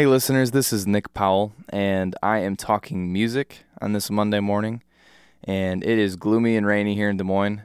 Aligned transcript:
Hey, 0.00 0.06
listeners, 0.06 0.52
this 0.52 0.72
is 0.72 0.86
Nick 0.86 1.12
Powell, 1.12 1.52
and 1.68 2.16
I 2.22 2.38
am 2.38 2.56
talking 2.56 3.12
music 3.12 3.64
on 3.82 3.92
this 3.92 4.10
Monday 4.10 4.40
morning. 4.40 4.82
And 5.44 5.84
it 5.84 5.98
is 5.98 6.16
gloomy 6.16 6.56
and 6.56 6.66
rainy 6.66 6.94
here 6.94 7.10
in 7.10 7.18
Des 7.18 7.24
Moines. 7.24 7.64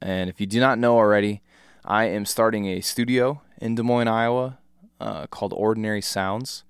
And 0.00 0.30
if 0.30 0.40
you 0.40 0.46
do 0.46 0.60
not 0.60 0.78
know 0.78 0.96
already, 0.96 1.42
I 1.84 2.04
am 2.04 2.24
starting 2.24 2.66
a 2.66 2.82
studio 2.82 3.42
in 3.60 3.74
Des 3.74 3.82
Moines, 3.82 4.06
Iowa 4.06 4.58
uh, 5.00 5.26
called 5.26 5.52
Ordinary 5.54 6.00
Sounds. 6.00 6.62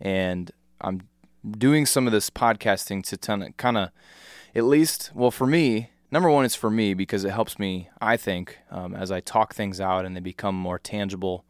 And 0.00 0.50
I'm 0.80 1.02
doing 1.48 1.86
some 1.86 2.08
of 2.08 2.12
this 2.12 2.28
podcasting 2.28 3.04
to 3.04 3.52
kind 3.58 3.78
of, 3.78 3.90
at 4.56 4.64
least, 4.64 5.12
well, 5.14 5.30
for 5.30 5.46
me, 5.46 5.90
number 6.10 6.28
one, 6.28 6.44
it's 6.44 6.56
for 6.56 6.68
me 6.68 6.94
because 6.94 7.24
it 7.24 7.30
helps 7.30 7.60
me, 7.60 7.90
I 8.00 8.16
think, 8.16 8.58
um, 8.72 8.96
as 8.96 9.12
I 9.12 9.20
talk 9.20 9.54
things 9.54 9.80
out 9.80 10.04
and 10.04 10.16
they 10.16 10.20
become 10.20 10.56
more 10.56 10.80
tangible 10.80 11.44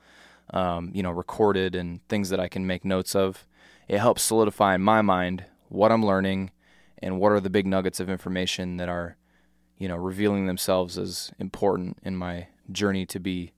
um, 0.51 0.91
you 0.95 1.03
know, 1.03 1.11
recorded 1.11 1.75
and 1.75 2.07
things 2.09 2.31
that 2.31 2.41
I 2.41 2.49
can 2.49 2.67
make 2.67 2.85
notes 2.85 3.15
of. 3.15 3.47
It 3.89 3.99
helps 3.99 4.23
solidify 4.23 4.75
in 4.75 4.83
my 4.83 5.03
mind 5.03 5.45
what 5.69 5.93
I'm 5.93 6.05
learning 6.05 6.51
and 7.03 7.21
what 7.21 7.33
are 7.33 7.41
the 7.41 7.51
big 7.51 7.67
nuggets 7.67 8.01
of 8.01 8.11
information 8.11 8.77
that 8.79 8.89
are, 8.89 9.17
you 9.79 9.89
know, 9.89 9.97
revealing 9.97 10.47
themselves 10.47 10.99
as 10.99 11.33
important 11.39 11.99
in 12.03 12.17
my 12.17 12.49
journey 12.71 13.07
to 13.07 13.19
be 13.19 13.53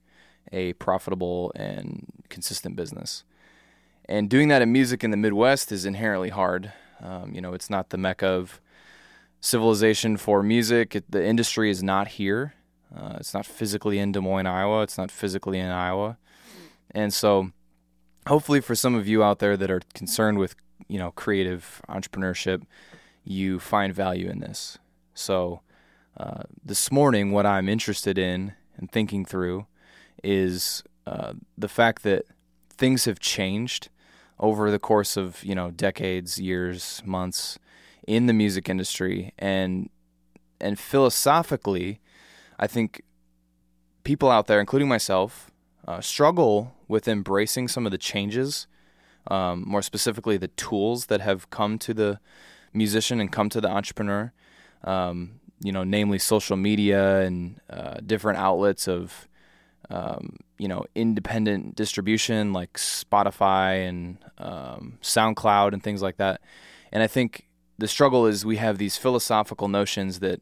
a 0.51 0.73
profitable 0.73 1.51
and 1.55 2.05
consistent 2.29 2.75
business. 2.75 3.23
And 4.05 4.29
doing 4.29 4.49
that 4.49 4.61
in 4.61 4.71
music 4.71 5.03
in 5.03 5.11
the 5.11 5.17
Midwest 5.17 5.71
is 5.71 5.85
inherently 5.85 6.29
hard. 6.29 6.73
Um, 7.01 7.33
you 7.33 7.41
know, 7.41 7.53
it's 7.53 7.69
not 7.69 7.89
the 7.89 7.97
mecca 7.97 8.27
of 8.27 8.59
civilization 9.39 10.17
for 10.17 10.43
music. 10.43 10.95
It, 10.95 11.09
the 11.09 11.25
industry 11.25 11.69
is 11.69 11.81
not 11.81 12.09
here. 12.09 12.53
Uh, 12.95 13.15
it's 13.19 13.33
not 13.33 13.45
physically 13.45 13.99
in 13.99 14.11
Des 14.11 14.19
Moines, 14.19 14.47
Iowa. 14.47 14.83
It's 14.83 14.97
not 14.97 15.09
physically 15.09 15.59
in 15.59 15.69
Iowa. 15.69 16.17
And 16.93 17.13
so, 17.13 17.51
hopefully, 18.27 18.61
for 18.61 18.75
some 18.75 18.95
of 18.95 19.07
you 19.07 19.23
out 19.23 19.39
there 19.39 19.57
that 19.57 19.71
are 19.71 19.81
concerned 19.93 20.37
with, 20.37 20.55
you 20.87 20.99
know, 20.99 21.11
creative 21.11 21.81
entrepreneurship, 21.89 22.63
you 23.23 23.59
find 23.59 23.93
value 23.93 24.29
in 24.29 24.39
this. 24.39 24.77
So, 25.13 25.61
uh, 26.17 26.43
this 26.63 26.91
morning, 26.91 27.31
what 27.31 27.45
I'm 27.45 27.69
interested 27.69 28.17
in 28.17 28.53
and 28.77 28.91
thinking 28.91 29.25
through 29.25 29.65
is 30.23 30.83
uh, 31.07 31.33
the 31.57 31.67
fact 31.67 32.03
that 32.03 32.25
things 32.69 33.05
have 33.05 33.19
changed 33.19 33.89
over 34.39 34.71
the 34.71 34.79
course 34.79 35.15
of 35.15 35.43
you 35.43 35.55
know 35.55 35.71
decades, 35.71 36.39
years, 36.39 37.01
months 37.05 37.59
in 38.07 38.25
the 38.25 38.33
music 38.33 38.67
industry, 38.67 39.33
and 39.37 39.89
and 40.59 40.79
philosophically, 40.79 41.99
I 42.59 42.67
think 42.67 43.01
people 44.03 44.29
out 44.29 44.47
there, 44.47 44.59
including 44.59 44.87
myself, 44.87 45.50
uh, 45.87 46.01
struggle 46.01 46.75
with 46.87 47.07
embracing 47.07 47.67
some 47.67 47.85
of 47.85 47.91
the 47.91 47.97
changes, 47.97 48.67
um, 49.27 49.63
more 49.67 49.81
specifically 49.81 50.37
the 50.37 50.49
tools 50.49 51.07
that 51.07 51.21
have 51.21 51.49
come 51.49 51.77
to 51.79 51.93
the 51.93 52.19
musician 52.73 53.19
and 53.19 53.31
come 53.31 53.49
to 53.49 53.61
the 53.61 53.69
entrepreneur. 53.69 54.31
Um, 54.83 55.39
you 55.63 55.71
know, 55.71 55.83
namely 55.83 56.17
social 56.17 56.57
media 56.57 57.21
and 57.21 57.59
uh, 57.69 57.97
different 58.05 58.39
outlets 58.39 58.87
of 58.87 59.27
um, 59.91 60.37
you 60.57 60.67
know 60.67 60.85
independent 60.95 61.75
distribution 61.75 62.51
like 62.53 62.73
Spotify 62.73 63.87
and 63.87 64.17
um, 64.39 64.97
SoundCloud 65.01 65.73
and 65.73 65.83
things 65.83 66.01
like 66.01 66.17
that. 66.17 66.41
And 66.91 67.03
I 67.03 67.07
think 67.07 67.47
the 67.77 67.87
struggle 67.87 68.25
is 68.25 68.45
we 68.45 68.57
have 68.57 68.77
these 68.77 68.97
philosophical 68.97 69.67
notions 69.67 70.19
that 70.19 70.41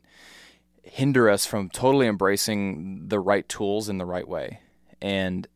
hinder 0.84 1.30
us 1.30 1.46
from 1.46 1.70
totally 1.70 2.08
embracing 2.08 3.08
the 3.10 3.20
right 3.20 3.48
tools 3.48 3.90
in 3.90 3.98
the 3.98 4.06
right 4.06 4.28
way 4.28 4.60
and 5.02 5.48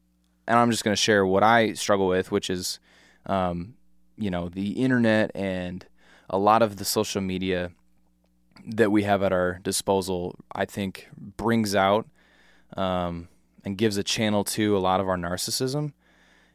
and 0.48 0.60
I'm 0.60 0.72
just 0.72 0.84
going 0.84 0.96
to 0.96 1.02
share 1.02 1.26
what 1.26 1.44
I 1.44 1.74
struggle 1.74 2.08
with, 2.08 2.32
which 2.32 2.50
is, 2.50 2.80
um, 3.26 3.76
you 4.18 4.30
know, 4.30 4.50
the 4.50 4.72
internet 4.72 5.32
and 5.34 5.86
a 6.30 6.38
lot 6.38 6.62
of 6.62 6.76
the 6.78 6.86
social 6.86 7.22
media 7.22 7.72
that 8.66 8.92
we 8.92 9.04
have 9.04 9.24
at 9.24 9.32
our 9.32 9.60
disposal. 9.64 10.36
I 10.54 10.66
think 10.66 11.08
brings 11.16 11.76
out 11.76 12.08
um, 12.76 13.30
and 13.64 13.78
gives 13.78 13.98
a 13.98 14.04
channel 14.04 14.44
to 14.46 14.76
a 14.76 14.80
lot 14.80 15.00
of 15.00 15.08
our 15.08 15.18
narcissism. 15.18 15.94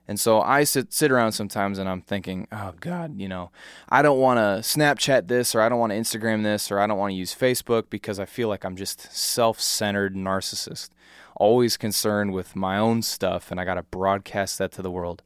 And 0.08 0.18
so 0.18 0.40
I 0.40 0.64
sit 0.64 0.92
sit 0.92 1.12
around 1.12 1.32
sometimes 1.32 1.78
and 1.78 1.86
I'm 1.86 2.00
thinking, 2.00 2.48
oh 2.50 2.72
God, 2.80 3.20
you 3.20 3.28
know, 3.28 3.50
I 3.90 4.00
don't 4.00 4.18
want 4.18 4.38
to 4.38 4.66
Snapchat 4.66 5.28
this 5.28 5.54
or 5.54 5.60
I 5.60 5.68
don't 5.68 5.78
want 5.78 5.92
to 5.92 5.98
Instagram 5.98 6.42
this 6.42 6.72
or 6.72 6.80
I 6.80 6.86
don't 6.86 6.96
want 6.96 7.12
to 7.12 7.16
use 7.16 7.34
Facebook 7.34 7.90
because 7.90 8.18
I 8.18 8.24
feel 8.24 8.48
like 8.48 8.64
I'm 8.64 8.74
just 8.74 9.12
self-centered 9.14 10.16
narcissist 10.16 10.88
always 11.36 11.76
concerned 11.76 12.32
with 12.32 12.56
my 12.56 12.78
own 12.78 13.02
stuff 13.02 13.50
and 13.50 13.60
I 13.60 13.64
got 13.64 13.74
to 13.74 13.82
broadcast 13.82 14.58
that 14.58 14.72
to 14.72 14.82
the 14.82 14.90
world. 14.90 15.22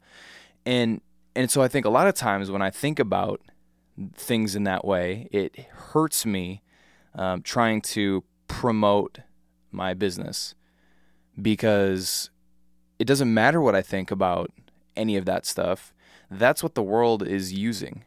And 0.67 1.01
and 1.35 1.51
so 1.51 1.63
I 1.63 1.69
think 1.69 1.87
a 1.87 1.91
lot 1.91 2.07
of 2.07 2.15
times 2.15 2.51
when 2.51 2.61
I 2.61 2.71
think 2.71 2.99
about 2.99 3.41
things 4.15 4.55
in 4.55 4.65
that 4.65 4.85
way, 4.85 5.29
it 5.33 5.57
hurts 5.71 6.27
me 6.27 6.63
um, 7.15 7.43
trying 7.43 7.81
to 7.81 8.25
promote 8.49 9.21
my 9.71 9.95
business 9.95 10.55
because 11.41 12.31
it 12.99 13.07
doesn't 13.07 13.33
matter 13.33 13.61
what 13.61 13.75
I 13.75 13.81
think 13.81 14.11
about 14.11 14.51
any 14.97 15.17
of 15.17 15.25
that 15.25 15.47
stuff. 15.47 15.93
That's 16.31 16.63
what 16.63 16.75
the 16.75 16.83
world 16.83 17.27
is 17.27 17.53
using. 17.53 18.05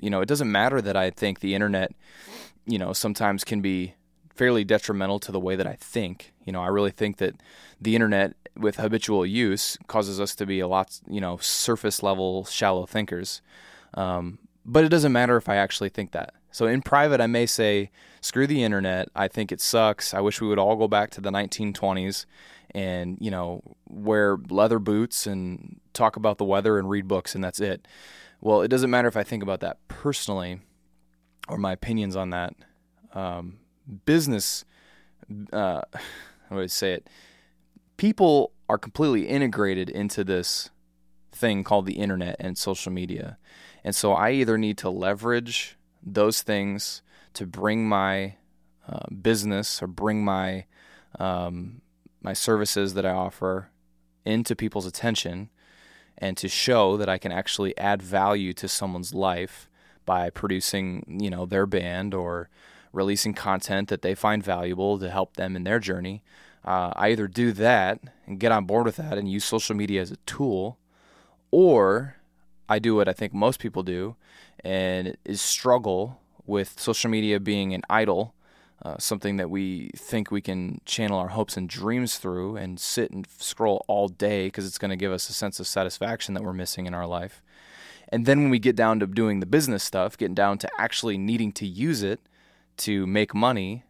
You 0.00 0.10
know, 0.10 0.20
it 0.20 0.28
doesn't 0.28 0.50
matter 0.50 0.80
that 0.82 0.96
I 0.96 1.10
think 1.10 1.40
the 1.40 1.54
internet, 1.54 1.92
you 2.66 2.78
know, 2.78 2.92
sometimes 2.92 3.44
can 3.44 3.60
be 3.60 3.94
fairly 4.34 4.64
detrimental 4.64 5.18
to 5.20 5.32
the 5.32 5.40
way 5.40 5.56
that 5.56 5.66
I 5.66 5.76
think. 5.80 6.32
You 6.44 6.52
know, 6.52 6.62
I 6.62 6.66
really 6.66 6.90
think 6.90 7.18
that 7.18 7.34
the 7.80 7.94
internet 7.94 8.34
with 8.56 8.76
habitual 8.76 9.24
use 9.24 9.78
causes 9.86 10.20
us 10.20 10.34
to 10.36 10.46
be 10.46 10.60
a 10.60 10.68
lot, 10.68 11.00
you 11.08 11.20
know, 11.20 11.38
surface 11.38 12.02
level, 12.02 12.44
shallow 12.44 12.86
thinkers. 12.86 13.40
Um, 13.94 14.38
but 14.64 14.84
it 14.84 14.88
doesn't 14.88 15.12
matter 15.12 15.36
if 15.36 15.48
I 15.48 15.56
actually 15.56 15.88
think 15.88 16.12
that. 16.12 16.34
So 16.50 16.66
in 16.66 16.82
private, 16.82 17.20
I 17.20 17.26
may 17.26 17.46
say, 17.46 17.90
screw 18.20 18.46
the 18.46 18.62
internet. 18.62 19.08
I 19.14 19.28
think 19.28 19.50
it 19.50 19.60
sucks. 19.60 20.14
I 20.14 20.20
wish 20.20 20.40
we 20.40 20.48
would 20.48 20.58
all 20.58 20.76
go 20.76 20.88
back 20.88 21.10
to 21.10 21.20
the 21.20 21.30
1920s 21.30 22.26
and, 22.74 23.16
you 23.20 23.30
know, 23.30 23.62
wear 23.88 24.36
leather 24.48 24.78
boots 24.78 25.26
and 25.26 25.80
talk 25.92 26.16
about 26.16 26.38
the 26.38 26.44
weather 26.44 26.78
and 26.78 26.88
read 26.90 27.06
books, 27.06 27.34
and 27.34 27.42
that's 27.42 27.60
it. 27.60 27.86
Well, 28.40 28.62
it 28.62 28.68
doesn't 28.68 28.90
matter 28.90 29.08
if 29.08 29.16
I 29.16 29.22
think 29.22 29.42
about 29.42 29.60
that 29.60 29.78
personally 29.88 30.60
or 31.48 31.56
my 31.56 31.72
opinions 31.72 32.16
on 32.16 32.30
that. 32.30 32.54
Um, 33.12 33.58
business, 34.04 34.64
uh, 35.52 35.82
how 35.94 36.56
would 36.56 36.64
I 36.64 36.66
say 36.66 36.92
it? 36.92 37.08
People 37.96 38.52
are 38.68 38.78
completely 38.78 39.28
integrated 39.28 39.88
into 39.88 40.24
this 40.24 40.70
thing 41.32 41.64
called 41.64 41.86
the 41.86 41.94
internet 41.94 42.36
and 42.38 42.56
social 42.56 42.92
media. 42.92 43.38
And 43.82 43.94
so 43.94 44.12
I 44.12 44.30
either 44.32 44.56
need 44.56 44.78
to 44.78 44.90
leverage 44.90 45.76
those 46.02 46.42
things 46.42 47.02
to 47.34 47.46
bring 47.46 47.88
my 47.88 48.36
uh, 48.88 49.06
business 49.22 49.82
or 49.82 49.86
bring 49.86 50.24
my 50.24 50.66
um, 51.18 51.80
my 52.24 52.32
services 52.32 52.94
that 52.94 53.06
I 53.06 53.10
offer 53.10 53.68
into 54.24 54.56
people's 54.56 54.86
attention 54.86 55.50
and 56.16 56.36
to 56.38 56.48
show 56.48 56.96
that 56.96 57.08
I 57.08 57.18
can 57.18 57.30
actually 57.30 57.76
add 57.76 58.02
value 58.02 58.52
to 58.54 58.66
someone's 58.66 59.12
life 59.12 59.68
by 60.06 60.30
producing, 60.30 61.18
you 61.20 61.30
know, 61.30 61.44
their 61.44 61.66
band 61.66 62.14
or 62.14 62.48
releasing 62.92 63.34
content 63.34 63.88
that 63.88 64.02
they 64.02 64.14
find 64.14 64.42
valuable 64.42 64.98
to 64.98 65.10
help 65.10 65.36
them 65.36 65.54
in 65.54 65.64
their 65.64 65.78
journey. 65.78 66.22
Uh, 66.64 66.92
I 66.96 67.08
either 67.08 67.28
do 67.28 67.52
that 67.52 68.00
and 68.26 68.40
get 68.40 68.52
on 68.52 68.64
board 68.64 68.86
with 68.86 68.96
that 68.96 69.18
and 69.18 69.30
use 69.30 69.44
social 69.44 69.76
media 69.76 70.00
as 70.00 70.10
a 70.10 70.16
tool, 70.24 70.78
or 71.50 72.16
I 72.68 72.78
do 72.78 72.94
what 72.94 73.08
I 73.08 73.12
think 73.12 73.34
most 73.34 73.60
people 73.60 73.82
do 73.82 74.16
and 74.64 75.16
is 75.26 75.42
struggle 75.42 76.20
with 76.46 76.80
social 76.80 77.10
media 77.10 77.38
being 77.38 77.74
an 77.74 77.82
idol, 77.90 78.34
uh, 78.82 78.96
something 78.98 79.36
that 79.36 79.50
we 79.50 79.90
think 79.96 80.30
we 80.30 80.40
can 80.40 80.80
channel 80.84 81.18
our 81.18 81.28
hopes 81.28 81.56
and 81.56 81.68
dreams 81.68 82.18
through 82.18 82.56
and 82.56 82.78
sit 82.78 83.10
and 83.10 83.26
scroll 83.38 83.84
all 83.88 84.08
day 84.08 84.46
because 84.46 84.66
it's 84.66 84.78
going 84.78 84.90
to 84.90 84.96
give 84.96 85.12
us 85.12 85.28
a 85.30 85.32
sense 85.32 85.60
of 85.60 85.66
satisfaction 85.66 86.34
that 86.34 86.42
we're 86.42 86.52
missing 86.52 86.86
in 86.86 86.94
our 86.94 87.06
life. 87.06 87.42
And 88.08 88.26
then 88.26 88.42
when 88.42 88.50
we 88.50 88.58
get 88.58 88.76
down 88.76 89.00
to 89.00 89.06
doing 89.06 89.40
the 89.40 89.46
business 89.46 89.82
stuff, 89.82 90.16
getting 90.16 90.34
down 90.34 90.58
to 90.58 90.68
actually 90.78 91.16
needing 91.16 91.52
to 91.52 91.66
use 91.66 92.02
it, 92.02 92.20
to 92.76 93.06
make 93.06 93.34
money 93.34 93.84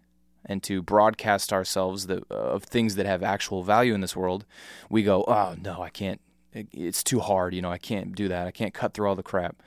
and 0.46 0.62
to 0.62 0.82
broadcast 0.82 1.52
ourselves 1.52 2.08
uh, 2.08 2.20
of 2.30 2.64
things 2.64 2.96
that 2.96 3.06
have 3.06 3.22
actual 3.22 3.62
value 3.62 3.94
in 3.94 4.00
this 4.00 4.14
world, 4.14 4.44
we 4.90 5.02
go, 5.02 5.24
oh 5.26 5.56
no, 5.60 5.82
I 5.82 5.88
can't. 5.88 6.20
it's 6.52 7.02
too 7.02 7.20
hard. 7.20 7.54
You 7.54 7.62
know, 7.62 7.70
I 7.70 7.78
can't 7.78 8.14
do 8.14 8.28
that. 8.28 8.46
I 8.46 8.50
can't 8.50 8.74
cut 8.74 8.94
through 8.94 9.08
all 9.08 9.16
the 9.16 9.22
crap. 9.22 9.62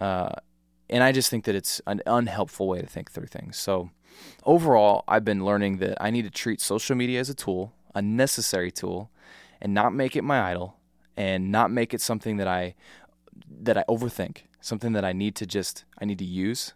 Uh, 0.00 0.30
and 0.88 1.02
I 1.02 1.12
just 1.12 1.30
think 1.30 1.44
that 1.44 1.54
it's 1.54 1.80
an 1.86 2.00
unhelpful 2.06 2.68
way 2.68 2.80
to 2.80 2.86
think 2.86 3.10
through 3.10 3.26
things. 3.26 3.56
So 3.56 3.90
overall, 4.44 5.04
I've 5.08 5.24
been 5.24 5.44
learning 5.44 5.78
that 5.78 5.96
I 6.00 6.10
need 6.10 6.22
to 6.22 6.30
treat 6.30 6.60
social 6.60 6.96
media 6.96 7.20
as 7.20 7.28
a 7.28 7.34
tool, 7.34 7.72
a 7.94 8.02
necessary 8.02 8.70
tool, 8.70 9.10
and 9.60 9.72
not 9.74 9.94
make 9.94 10.16
it 10.16 10.22
my 10.22 10.40
idol, 10.50 10.76
and 11.16 11.50
not 11.50 11.70
make 11.70 11.94
it 11.94 12.00
something 12.00 12.36
that 12.36 12.48
I 12.48 12.74
that 13.62 13.76
I 13.76 13.84
overthink, 13.88 14.42
something 14.60 14.92
that 14.92 15.04
I 15.04 15.12
need 15.12 15.34
to 15.36 15.46
just 15.46 15.84
I 15.98 16.04
need 16.04 16.18
to 16.18 16.24
use 16.24 16.72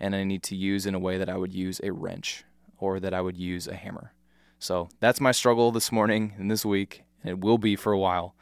and 0.00 0.16
I 0.16 0.24
need 0.24 0.42
to 0.44 0.56
use 0.56 0.86
in 0.86 0.94
a 0.94 0.98
way 0.98 1.18
that 1.18 1.28
I 1.28 1.36
would 1.36 1.52
use 1.52 1.80
a 1.82 1.92
wrench 1.92 2.44
or 2.78 2.98
that 3.00 3.12
I 3.12 3.20
would 3.20 3.36
use 3.36 3.68
a 3.68 3.74
hammer. 3.74 4.12
So 4.58 4.88
that's 4.98 5.20
my 5.20 5.32
struggle 5.32 5.70
this 5.72 5.92
morning 5.92 6.34
and 6.38 6.50
this 6.50 6.64
week, 6.64 7.04
and 7.22 7.30
it 7.30 7.40
will 7.40 7.58
be 7.58 7.76
for 7.76 7.92
a 7.92 7.98
while, 7.98 8.34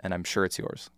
and 0.00 0.12
I'm 0.14 0.24
sure 0.24 0.44
it's 0.44 0.58
yours. 0.58 0.90